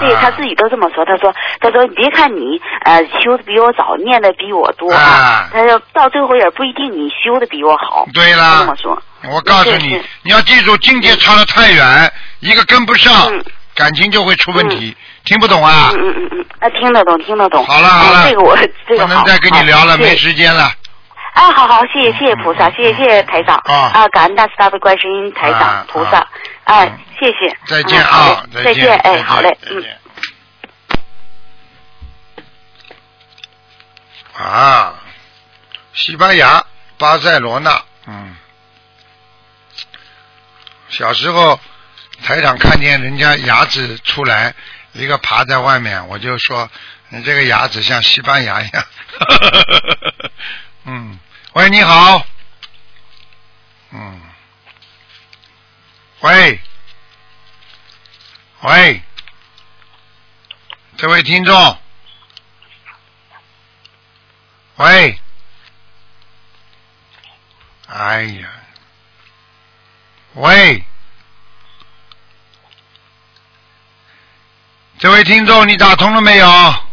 [0.00, 9.02] 对啊他自己都这么说，他说：“他说，别看你呃修的比我早，念的比我多啊他说到最后也不一定你修的比我好。”对啦这么说。
[9.32, 14.96] 我告诉你你要记住，境界差的太远，一个跟不上嗯，感情就会出问题。
[15.24, 15.90] 听不懂啊？
[15.94, 17.64] 嗯嗯嗯嗯，啊，听得懂，听得懂。
[17.66, 18.56] 好了好了啊这个我
[18.86, 19.08] 这个好。
[19.08, 20.70] 不能再跟你聊了，没时间了。
[21.36, 23.90] 啊，好好，谢谢谢谢菩萨，谢谢谢谢台长啊。
[23.92, 26.10] 啊，感恩大慈大悲观世音台啊长菩啊。
[26.10, 26.26] 萨，
[26.64, 27.56] 哎嗯，谢谢。
[27.66, 29.84] 再见啊，再见，哎，好嘞，嗯。
[34.32, 34.94] 啊，
[35.92, 36.64] 西班牙
[36.96, 38.34] 巴塞罗那，嗯，
[40.88, 41.60] 小时候
[42.24, 44.54] 台长看见人家牙齿出来，
[44.92, 46.70] 一个爬在外面，我就说
[47.08, 48.86] 你这个牙齿像西班牙一样。
[50.84, 51.18] 嗯，
[51.52, 52.26] 喂，你好。
[53.90, 54.20] 嗯，
[56.20, 56.60] 喂，
[58.62, 59.02] 喂，
[60.96, 61.78] 这位听众，
[64.76, 65.18] 喂，
[67.86, 68.50] 哎呀，
[70.34, 70.84] 喂，
[74.98, 76.85] 这位听众，你打通了没有？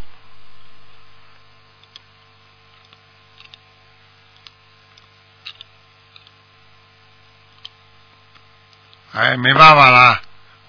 [9.16, 10.20] 哎，没办法了，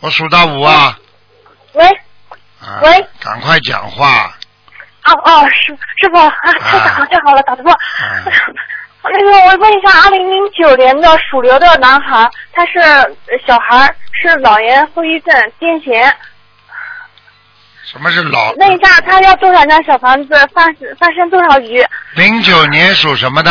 [0.00, 0.98] 我数到五啊！
[1.72, 1.86] 喂，
[2.60, 4.34] 啊喂赶快讲话！
[5.06, 6.30] 哦哦，师师傅，啊，
[6.60, 7.72] 太好太好了，打通了。
[7.72, 7.78] 啊
[9.02, 16.12] 那个，我问一下，二零零九年的属牛的男孩，他是呃小孩，是老年后遗症癫痫。
[17.84, 18.52] 什么是老？
[18.52, 20.64] 问一下，他要多少张小房子，放
[20.98, 21.82] 放生多少鱼？
[22.14, 23.50] 零九年属什么的？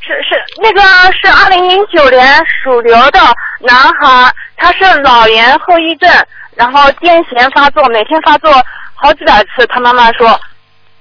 [0.00, 0.80] 是是，那个
[1.12, 2.26] 是二零零九年
[2.62, 3.20] 属牛的
[3.58, 6.10] 男孩，他是老年后遗症，
[6.54, 8.52] 然后癫痫发作，每天发作
[8.94, 9.66] 好几百次。
[9.68, 10.40] 他妈妈说，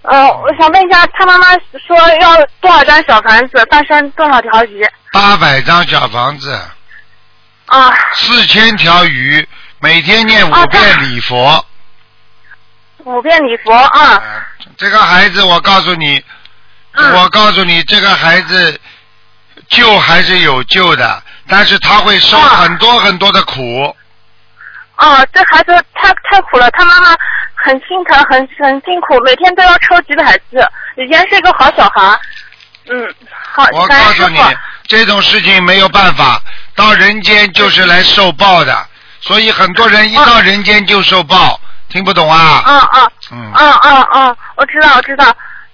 [0.02, 1.54] 呃，我想问一下，他妈妈
[1.86, 4.86] 说要多少张小房子，放生多少条鱼？
[5.12, 6.60] 八百张小房子，
[7.68, 9.48] 啊，四千条鱼，
[9.80, 11.64] 每天念五啊遍礼佛。
[13.04, 16.24] 五遍礼佛啊，啊这个孩子，我告诉你，
[16.94, 18.80] 嗯我告诉你，这个孩子
[19.70, 23.96] 救还是有救的，但是他会受啊很多很多的苦。
[24.98, 27.16] 哦，这孩子太太苦了，他妈妈
[27.54, 30.68] 很心疼，很很辛苦，每天都要抽几百次。
[30.96, 32.20] 以前是一个好小孩，
[32.90, 33.14] 嗯，
[33.54, 34.58] 好，我告诉你傅。，
[34.88, 36.42] 这种事情没有办法，
[36.76, 38.88] 到人间就是来受报的，
[39.22, 42.64] 所以很多人一到人间就受报，听不懂啊？
[42.66, 45.26] 嗯嗯嗯，嗯嗯嗯，我知道我知道。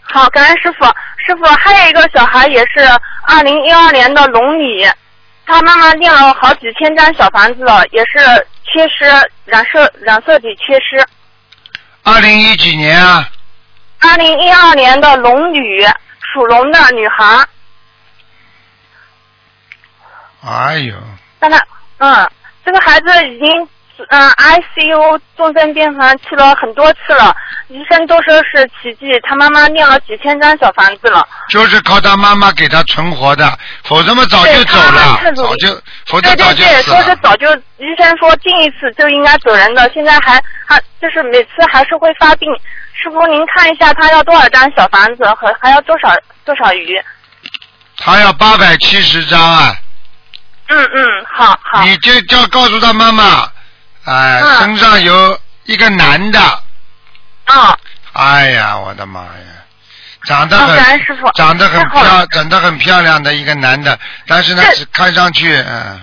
[0.02, 0.86] 好，感恩师傅。
[1.26, 2.86] 师傅，还有一个小孩也是
[3.26, 4.86] 二零一二年的龙女，
[5.46, 9.06] 他妈妈念了好几千张小房子了，也是缺失
[9.46, 11.06] 染色染色体缺失。
[12.04, 13.30] 二零一几年啊？
[14.00, 15.86] 二零一二年的龙女，
[16.34, 17.48] 属龙的女孩，
[20.42, 20.96] 哎呦，
[21.40, 21.58] 但他
[22.00, 22.30] 嗯，
[22.66, 23.70] 这个孩子已经
[24.10, 27.36] 嗯 ICU 重症病房去了很多次了，
[27.68, 31.28] 医生都说是奇迹，他妈妈念了几千张小房子了。
[31.50, 37.16] 就是靠他妈妈给他存活的，否则嘛早就走了早就，否则对对对，早就死说是。
[37.22, 42.50] 早就医生说进一次就应该走人的，现在还还就是每次还是会发病。
[42.94, 46.10] 师傅您看一下他要多少张小房子和还要多少
[46.46, 47.00] 多少鱼？
[47.98, 49.76] 他要八百七十张啊！
[50.68, 51.84] 嗯嗯，好好。
[51.84, 53.48] 你就叫告诉他妈妈，
[54.06, 56.39] 哎、嗯身上有一个男的，
[57.46, 57.78] 啊、
[58.13, 59.63] 哎呀，我的妈呀，
[60.26, 66.02] 长得哦很，感恩师傅长得很漂，长得很漂亮的一个男的，但是呢，看上去，嗯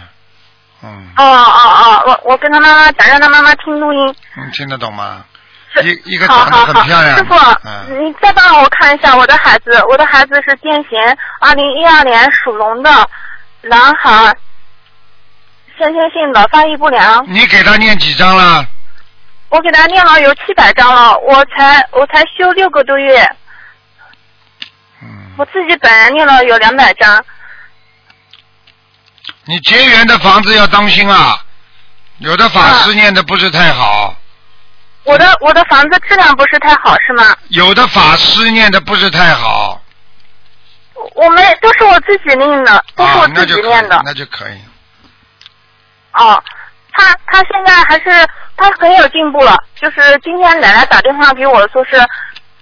[0.82, 4.14] 嗯，哦哦哦，我我跟他妈妈讲，让他妈妈听录音。
[4.36, 5.24] 你听得懂吗？
[5.82, 7.16] 一一个长得很漂亮。
[7.18, 7.34] 师傅，
[7.64, 8.04] 嗯。
[8.04, 12.90] 你再帮我看一下我的孩子，我的孩子是癫痫，二零一二年属龙的
[13.60, 14.34] 男孩，
[15.80, 17.24] 先天性的发育不良。
[17.26, 18.66] 你给他念几张了？
[19.48, 23.20] 我给他念了有七百张了，我才我才修六个多月，
[25.02, 27.24] 嗯我，自己本人念了有两百张。
[29.46, 31.42] 你结缘的房子要当心啊，
[32.18, 34.14] 有的法师念的不是太好，
[35.04, 37.36] 我的我的房子质量不是太好是吗？
[37.48, 39.82] 有的法师念的不是太好，
[41.14, 44.60] 我们都是我自己念的，都是我，自己念的。，那就可以。
[46.14, 46.42] 哦，
[46.92, 51.96] 他他现在还是他很有进步了，就是今天奶奶打电话给我说是，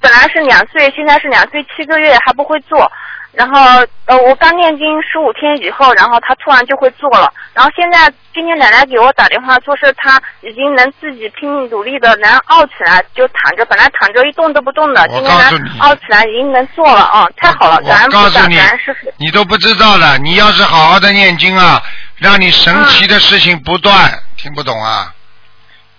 [0.01, 2.91] 本来是两岁，现在是两岁七个月还不会做，
[3.33, 3.61] 然后
[4.07, 20.17] 呃我刚念经十五天以后，然后他突然就会做了，然后现在今天奶奶给我打电话说是他已经能自己拼命努力的能傲起来，就躺着，本来躺着一动都不动的，我今天能傲起来，已经能做了啊、太好了，我感恩菩萨，告诉你感恩师傅。，你都不知道了。
[20.19, 21.83] 你要是好好的念经啊，
[22.19, 24.23] 让你神奇的事情不断。
[24.37, 25.15] 听不懂啊？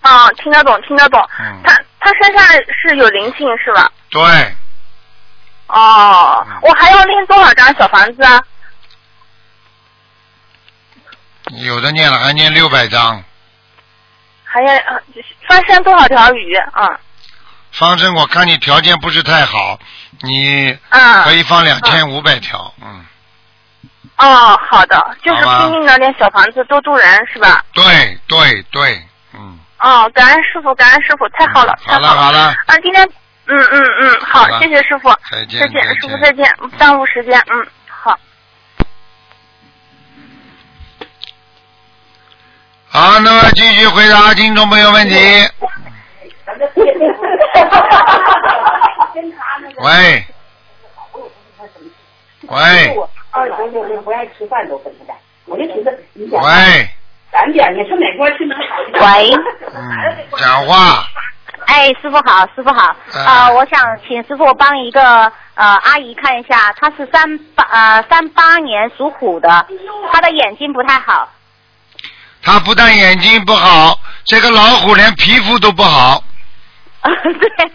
[0.02, 1.20] 啊，听得懂，听得懂。
[1.40, 3.92] 嗯他他身上是有灵性是吧？
[4.10, 4.22] 对，
[5.68, 8.42] 哦嗯，我还要练多少张小房子啊？
[11.52, 13.24] 有的念了还念六百张，
[14.46, 15.02] 还要呃
[15.48, 17.00] 翻身多少条鱼啊？
[17.72, 19.78] 方正我看你条件不是太好，
[20.22, 21.24] 你嗯。
[21.24, 23.06] 可以放两千五百条，嗯，
[24.20, 25.60] 哦，好的，就是好吧。
[25.64, 27.64] 拼命的练小房子多度人是吧？
[27.74, 27.84] 对
[28.28, 29.02] 对对，
[29.34, 32.10] 嗯，哦，感恩师傅，感恩师傅，太好了，太好了。
[32.10, 33.08] 好了，啊，今天，
[33.46, 38.20] 嗯嗯嗯，好好了，谢谢师傅，再见再见，师傅再见，不耽误时间，嗯，好。
[42.90, 45.16] 好，那么继续回答听众朋友问题。
[49.82, 50.26] 喂，
[52.48, 52.98] 喂，
[53.32, 56.90] 二十六天不爱吃饭都跟他的，我就寻思你讲喂，
[57.32, 59.04] 咱点你上哪块去能好一点？
[59.04, 59.34] 喂，
[59.74, 59.82] 嗯，
[60.38, 61.06] 讲话，
[61.68, 65.02] 哎，师傅好，师傅好，啊呃，我想请师傅帮一个
[65.54, 69.48] 呃阿姨看一下，她是三八呃三八年属虎的，
[70.12, 71.30] 她的眼睛不太好，
[72.42, 76.24] 她不但眼睛不好，这个老虎连皮肤都不好。
[77.04, 77.72] 对，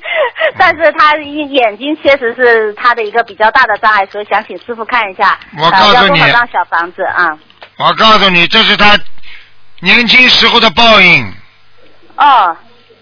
[0.58, 6.20] 但是他眼睛确实是他的一个比较大的障碍，所以想请师傅看一下，我告诉呃、要多你
[6.52, 7.38] 小房子啊？
[7.78, 8.98] 我告诉你，这是他
[9.80, 11.32] 年轻时候的报应。
[12.16, 12.56] 哦，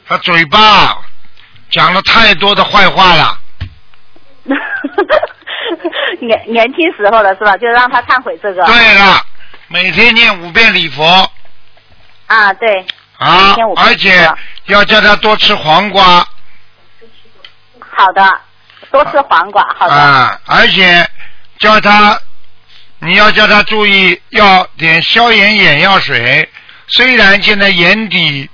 [0.07, 0.97] 他嘴巴
[1.71, 3.39] 讲了太多的坏话了。
[6.21, 7.57] 年年轻时候了是吧？
[7.57, 8.65] 就让他忏悔这个。
[8.65, 9.21] 对了，
[9.69, 11.05] 每天念五遍礼佛
[12.27, 12.87] 啊，对，
[13.23, 14.31] 啊而且
[14.67, 16.27] 要叫他多吃黄瓜
[17.95, 18.41] 好的，
[18.91, 19.95] 多吃黄瓜，好的。
[19.95, 21.07] 啊，而且
[21.59, 22.19] 叫他，
[23.01, 26.49] 你要叫他注意，要点消炎眼药水。
[26.89, 28.49] 虽然现在眼底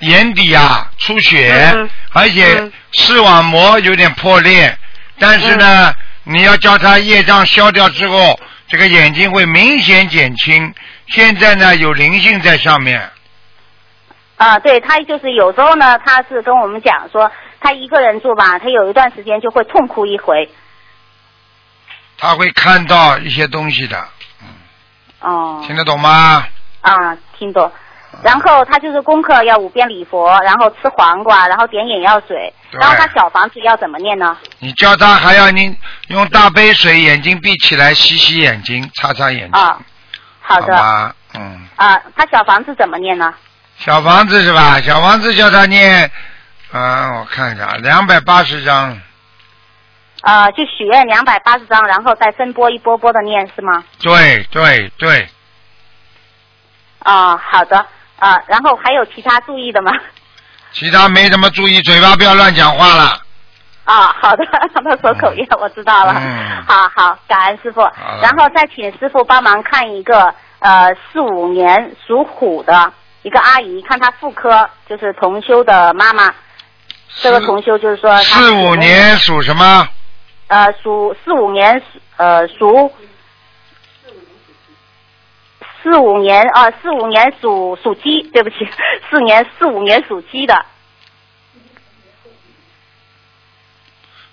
[0.00, 1.74] 眼底啊出血，
[2.12, 4.76] 而且嗯视网膜有点破裂，
[5.18, 5.94] 但是呢，
[6.24, 10.74] 你要叫他业障消掉之后，这个眼睛会明显减轻。
[11.08, 13.10] 现在呢，有灵性在上面，
[14.38, 17.30] 啊，对他就是有时候呢，他是跟我们讲说，
[17.60, 20.48] 他一个人住吧，他有一段时间就会痛哭一回。
[22.16, 24.02] 他会看到一些东西的，
[24.40, 24.48] 嗯
[25.20, 25.62] 哦。
[25.66, 26.44] 听得懂吗？
[26.80, 27.70] 啊，听懂。
[28.22, 32.52] 然后他就是功课要五遍礼佛，然后吃黄瓜，然后点眼药水。
[32.70, 34.36] 对然后他小房子要怎么念呢？
[34.60, 35.76] 你叫他还要你
[36.08, 39.78] 用大杯水，眼睛闭起来洗洗眼睛，擦擦眼睛，啊，
[40.40, 40.68] 好的。
[40.68, 41.14] 吧？
[41.34, 43.34] 嗯，啊，他小房子怎么念呢？
[43.78, 44.80] 小房子是吧？
[44.80, 46.10] 小房子叫他念，
[46.72, 49.00] 啊，我看一下，两百八十张，
[50.22, 53.84] 呃，就许愿两百八十张，然后再分波一波波的念是吗？
[54.00, 55.28] 对对对，
[57.00, 57.86] 啊，好的。
[58.18, 59.92] 啊，然后还有其他注意的吗？
[60.72, 63.22] 其他没什么注意，嘴巴不要乱讲话了。
[63.84, 66.14] 啊，好的，让他说口业，我知道了。
[66.18, 67.80] 嗯好好，感恩师傅。
[68.20, 72.92] 然后再请师傅帮忙看一个呃四五年属虎的
[73.28, 76.34] 一个阿姨，看她妇科，就是同修的妈妈。
[77.20, 79.86] 这个同修就是说四五年属什么？
[80.46, 81.84] 呃属四五年属
[82.16, 82.90] 呃属
[85.82, 88.56] 四五年啊四五年属属鸡，对不起，
[89.10, 90.64] 四年四五年属鸡的。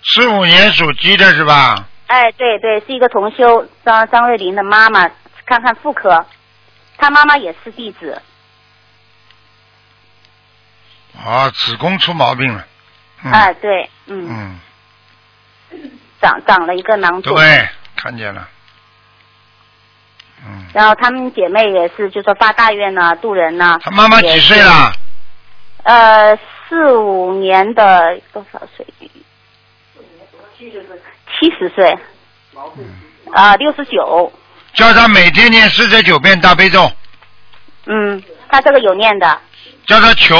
[0.02, 1.86] 四五年属鸡的是吧？
[2.06, 5.06] 哎，对对，是一个同修张张瑞林的妈妈，
[5.44, 6.24] 看看妇科，
[6.96, 8.22] 她妈妈也是弟子。
[11.24, 12.66] 啊，子宫出毛病了。
[13.24, 14.58] 嗯、哎，对，嗯，
[15.70, 15.90] 嗯，
[16.20, 17.34] 长长了一个囊肿。
[17.34, 18.48] 对，看见了。
[20.46, 24.92] 嗯，然后她们姐妹也是，就说发大愿呐、渡人呐、她妈妈几岁了？
[25.84, 26.36] 呃，
[26.68, 28.86] 四五年的多少岁？
[30.58, 31.98] 七十岁。
[33.32, 34.32] 啊，六十九。
[34.74, 36.90] 叫他每天念四十九遍大悲咒，
[37.86, 39.40] 嗯，她这个有念的。
[39.86, 40.36] 叫他求，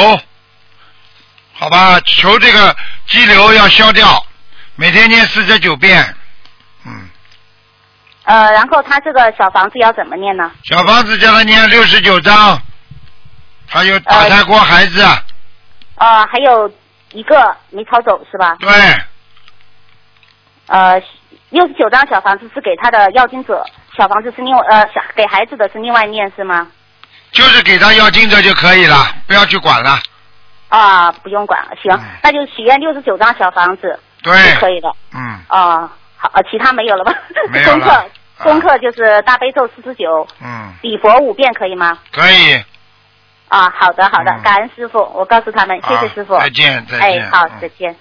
[1.59, 2.77] 好吧，求这个
[3.07, 4.23] 肌瘤要消掉，
[4.75, 6.15] 每天念四十九遍。
[6.85, 7.09] 嗯，
[8.25, 10.53] 呃，然后他这个小房子要怎么念呢？
[10.65, 12.61] 小房子叫他念六十九章，
[13.67, 15.03] 他有打胎过孩子，
[15.95, 16.71] 呃，还有
[17.13, 18.57] 一个没抄走是吧？
[18.61, 18.71] 对，
[20.67, 21.01] 呃，
[21.49, 23.65] 六十九张小房子是给他的要经者，
[23.97, 26.67] 小房子是另外呃小给孩子的是另外念是吗？
[27.33, 29.99] 就是给他要经者就可以了，不要去管了。
[30.69, 34.93] 啊，不用管了，行，嗯那就许愿六十九张小房子对，就可以了。
[35.15, 37.13] 嗯啊，好，呃其他没有了吧？
[37.51, 38.05] 没有了功课啊
[38.39, 41.99] 功课就是大悲咒四十九，嗯，礼佛五遍可以吗？
[42.13, 42.63] 可以。
[43.49, 46.39] 啊，好的好的，嗯感恩师傅，我告诉他们，谢谢好师傅。
[46.39, 47.97] 再见再见哎，好嗯，再见。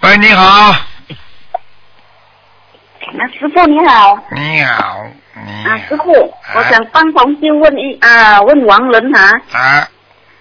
[0.00, 0.74] 喂，你好，
[3.18, 5.04] 啊，师傅你好，你好，
[5.34, 6.04] 你啊，师好。
[6.04, 6.12] 傅，
[6.54, 9.88] 我想帮同修问一啊，问王伦哈，啊，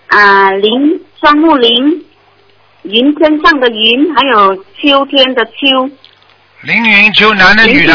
[0.07, 0.71] 啊，林
[1.19, 2.05] 双木林，
[2.83, 5.89] 云天上的云，还有秋天的秋，
[6.61, 7.93] 林云秋，男的女的？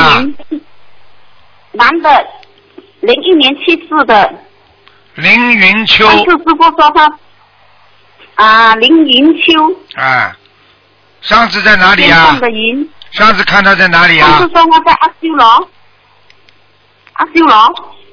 [1.73, 2.27] 男的，
[3.01, 4.35] 零一年去世的，
[5.15, 7.19] 林云秋，上次师傅说他
[8.35, 9.53] 啊，林云秋，
[9.95, 10.37] 啊，
[11.21, 12.25] 上次在哪里啊？
[12.25, 12.41] 天上？
[12.41, 14.29] 的云，上次看他在哪里啊？
[14.29, 14.55] 上次？
[14.55, 15.69] 说他在阿修罗，
[17.13, 17.57] 阿修罗，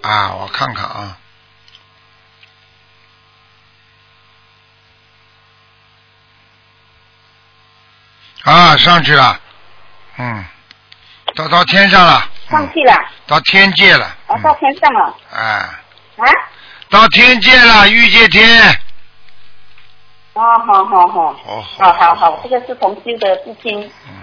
[0.04, 1.18] 啊，我看看啊。
[8.44, 9.40] 啊，上去了，
[10.18, 10.46] 嗯，
[11.36, 12.96] 到到天上了，嗯、上去了，
[13.28, 16.26] 到天界了，我到天上了，嗯、哎，啊，
[16.90, 18.82] 到天界了，欲界天，
[20.34, 21.22] 哦，好好好。
[21.46, 23.92] 哦，好好好，这个是同修的事情。
[24.08, 24.21] 嗯，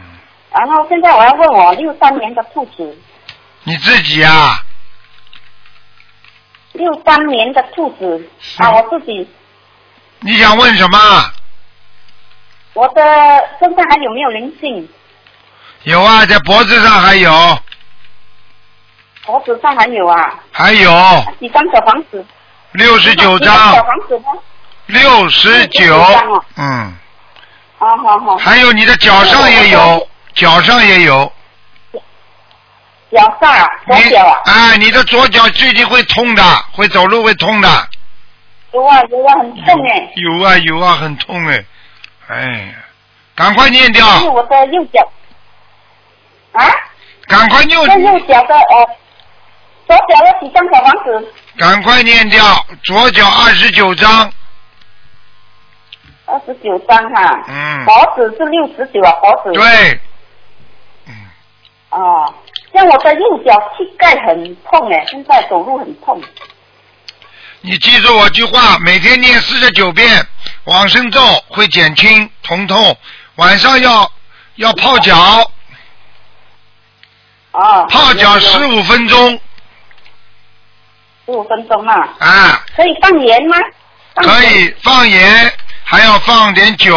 [0.51, 2.99] 然后现在我要问我六三年的兔子，
[3.65, 4.63] 你自己啊，
[6.73, 9.29] 六三年的兔子啊，我自己
[10.21, 10.99] 你想问什么？
[12.75, 13.03] 我的
[13.59, 14.89] 身上还有没有灵性？
[15.85, 17.59] 有啊，在脖子上还有，
[19.25, 20.41] 脖子上还有啊？
[20.51, 20.91] 还有
[21.39, 22.25] 几张小房子？
[22.73, 24.27] 六十九张小，房子呢？
[24.87, 26.97] 六十九69张哦，嗯，
[27.79, 28.37] 好，好好。
[28.37, 31.33] 还有你的脚上也有，脚上也有，
[33.11, 37.69] 脚上啊，左脚啊，哎，你的左脚最近会痛的，会走路会痛的，
[38.73, 40.13] 有啊有啊，很痛哎。
[40.15, 41.65] 有啊有啊，很痛哎，
[42.29, 42.75] 哎呀，
[43.35, 45.01] 赶快念掉，是我的右脚。
[46.53, 46.65] 啊？
[47.27, 48.89] 赶快念，这右脚的呃，
[49.87, 51.35] 左脚有几张小房子？
[51.59, 52.43] 赶快念掉，
[52.85, 54.33] 左脚二十九张，
[56.27, 57.45] 二十九张哈。
[57.49, 59.53] 嗯脖子是六十九啊，脖子。。
[59.53, 60.01] 对，
[61.99, 62.33] 哦，
[62.73, 66.23] 像我的右脚膝盖很痛哎，现在走路很痛。
[67.61, 70.25] 你记住我句话，每天念四十九遍
[70.63, 72.97] 往生咒会减轻疼痛，
[73.35, 74.13] 晚上要
[74.55, 75.51] 要泡脚，
[77.51, 77.83] 啊。
[77.87, 79.41] 泡脚十五分钟
[81.27, 83.57] 十五分钟啊，啊，可以放盐吗？
[84.15, 84.45] 可。
[84.45, 86.97] 以放盐，还要放点酒，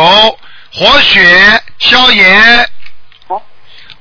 [0.73, 2.69] 活血消炎。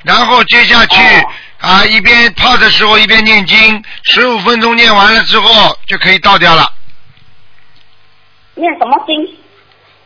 [0.01, 1.31] 哦然后接下去、哦
[1.61, 6.73] 啊，一边泡的时候一边念经，十五分钟念完了之后就可以倒掉了。
[8.55, 9.15] 念什么经？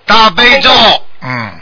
[0.04, 0.70] 大悲咒，
[1.20, 1.60] 嗯，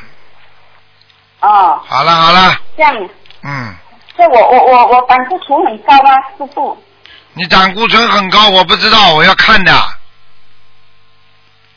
[1.41, 3.09] 哦，好了好了，这样。
[3.43, 3.75] 嗯，
[4.17, 6.83] 这我我我我胆固醇很高吗，师傅？
[7.35, 9.75] 你胆固醇很高，我不知道，我要看的。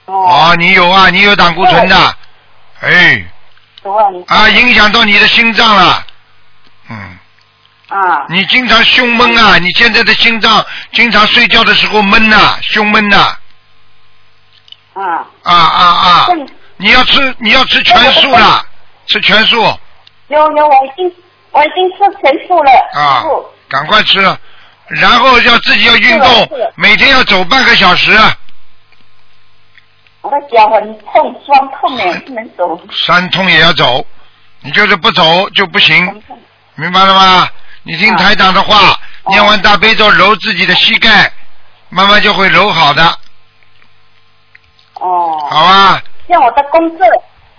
[0.05, 0.15] 哦。
[0.15, 2.15] 哦，你有啊，你有胆固醇的，
[2.79, 3.25] 哎，
[4.27, 6.05] 啊，影响到你的心脏了，
[6.89, 7.17] 嗯，
[7.89, 8.25] 啊。
[8.29, 13.37] 你经常胸闷啊，你现在的心脏经常睡觉的时候闷呐、胸闷呐、
[14.93, 16.27] 啊，啊啊啊。
[16.77, 18.65] 你要吃你要吃全素了，
[19.07, 19.61] 吃全素。
[20.27, 21.15] 有有，我已经
[21.51, 23.23] 我已经吃全素了，啊。，
[23.69, 24.19] 赶快吃，
[24.87, 28.11] 然后要自己要运动，每天要走半个小时，
[30.21, 32.79] 我的脚很痛，酸痛哎，不能走。
[32.91, 34.05] 酸痛也要走，
[34.61, 36.21] 你就是不走就不行，
[36.75, 37.49] 明白了吗？
[37.83, 38.97] 你听啊台长的话，哦
[39.29, 41.31] 念完大悲咒揉自己的膝盖，
[41.89, 43.03] 慢慢就会揉好的，
[44.95, 45.37] 哦。
[45.49, 46.01] 好啊？
[46.27, 47.05] 像我的功课，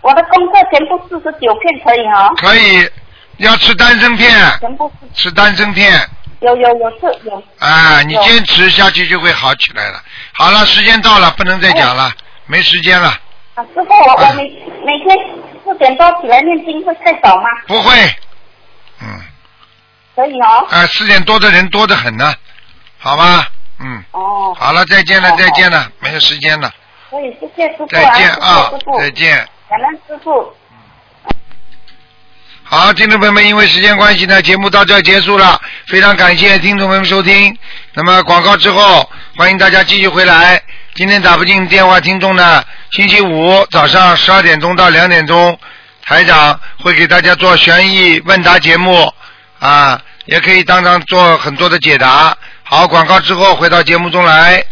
[0.01, 2.91] 我的功课全部四十九片可以哈、可以，
[3.39, 5.93] 要吃丹参片，全部是吃丹参片，
[6.41, 7.43] 有有有是有。
[7.61, 10.03] 啊，你坚持下去就会好起来了。
[10.33, 12.13] 好了，时间到了，不能再讲了，
[12.47, 13.09] 没时间了，
[13.55, 14.43] 啊，师傅，我我每
[14.85, 15.17] 每天
[15.65, 17.45] 四点多起来念经会太早吗？
[17.69, 17.93] 不会，
[19.01, 19.21] 嗯，
[20.15, 20.67] 可以哦。
[20.71, 22.35] 啊，四点多的人多得很呢，
[22.99, 23.49] 好吧？
[23.79, 26.73] 嗯，哦，好了，再见了，再见了，没有时间了，
[27.11, 29.37] 可以，谢谢师傅再见啊，再见。
[29.69, 30.55] 感恩师傅。
[32.69, 35.61] 好，听众朋友们，因为时间关系呢，节目到这儿结束了。
[35.87, 37.57] 非常感谢听众朋友们收听。
[37.95, 40.61] 那么广告之后，欢迎大家继续回来。
[40.95, 45.57] 今天打不进电话，听众呢，星期五早上十二点钟到两点钟，
[46.09, 49.13] 台长会给大家做悬疑问答节目
[49.59, 52.37] 啊，也可以当场做很多的解答。
[52.63, 54.65] 好，广告之后回到节目中来。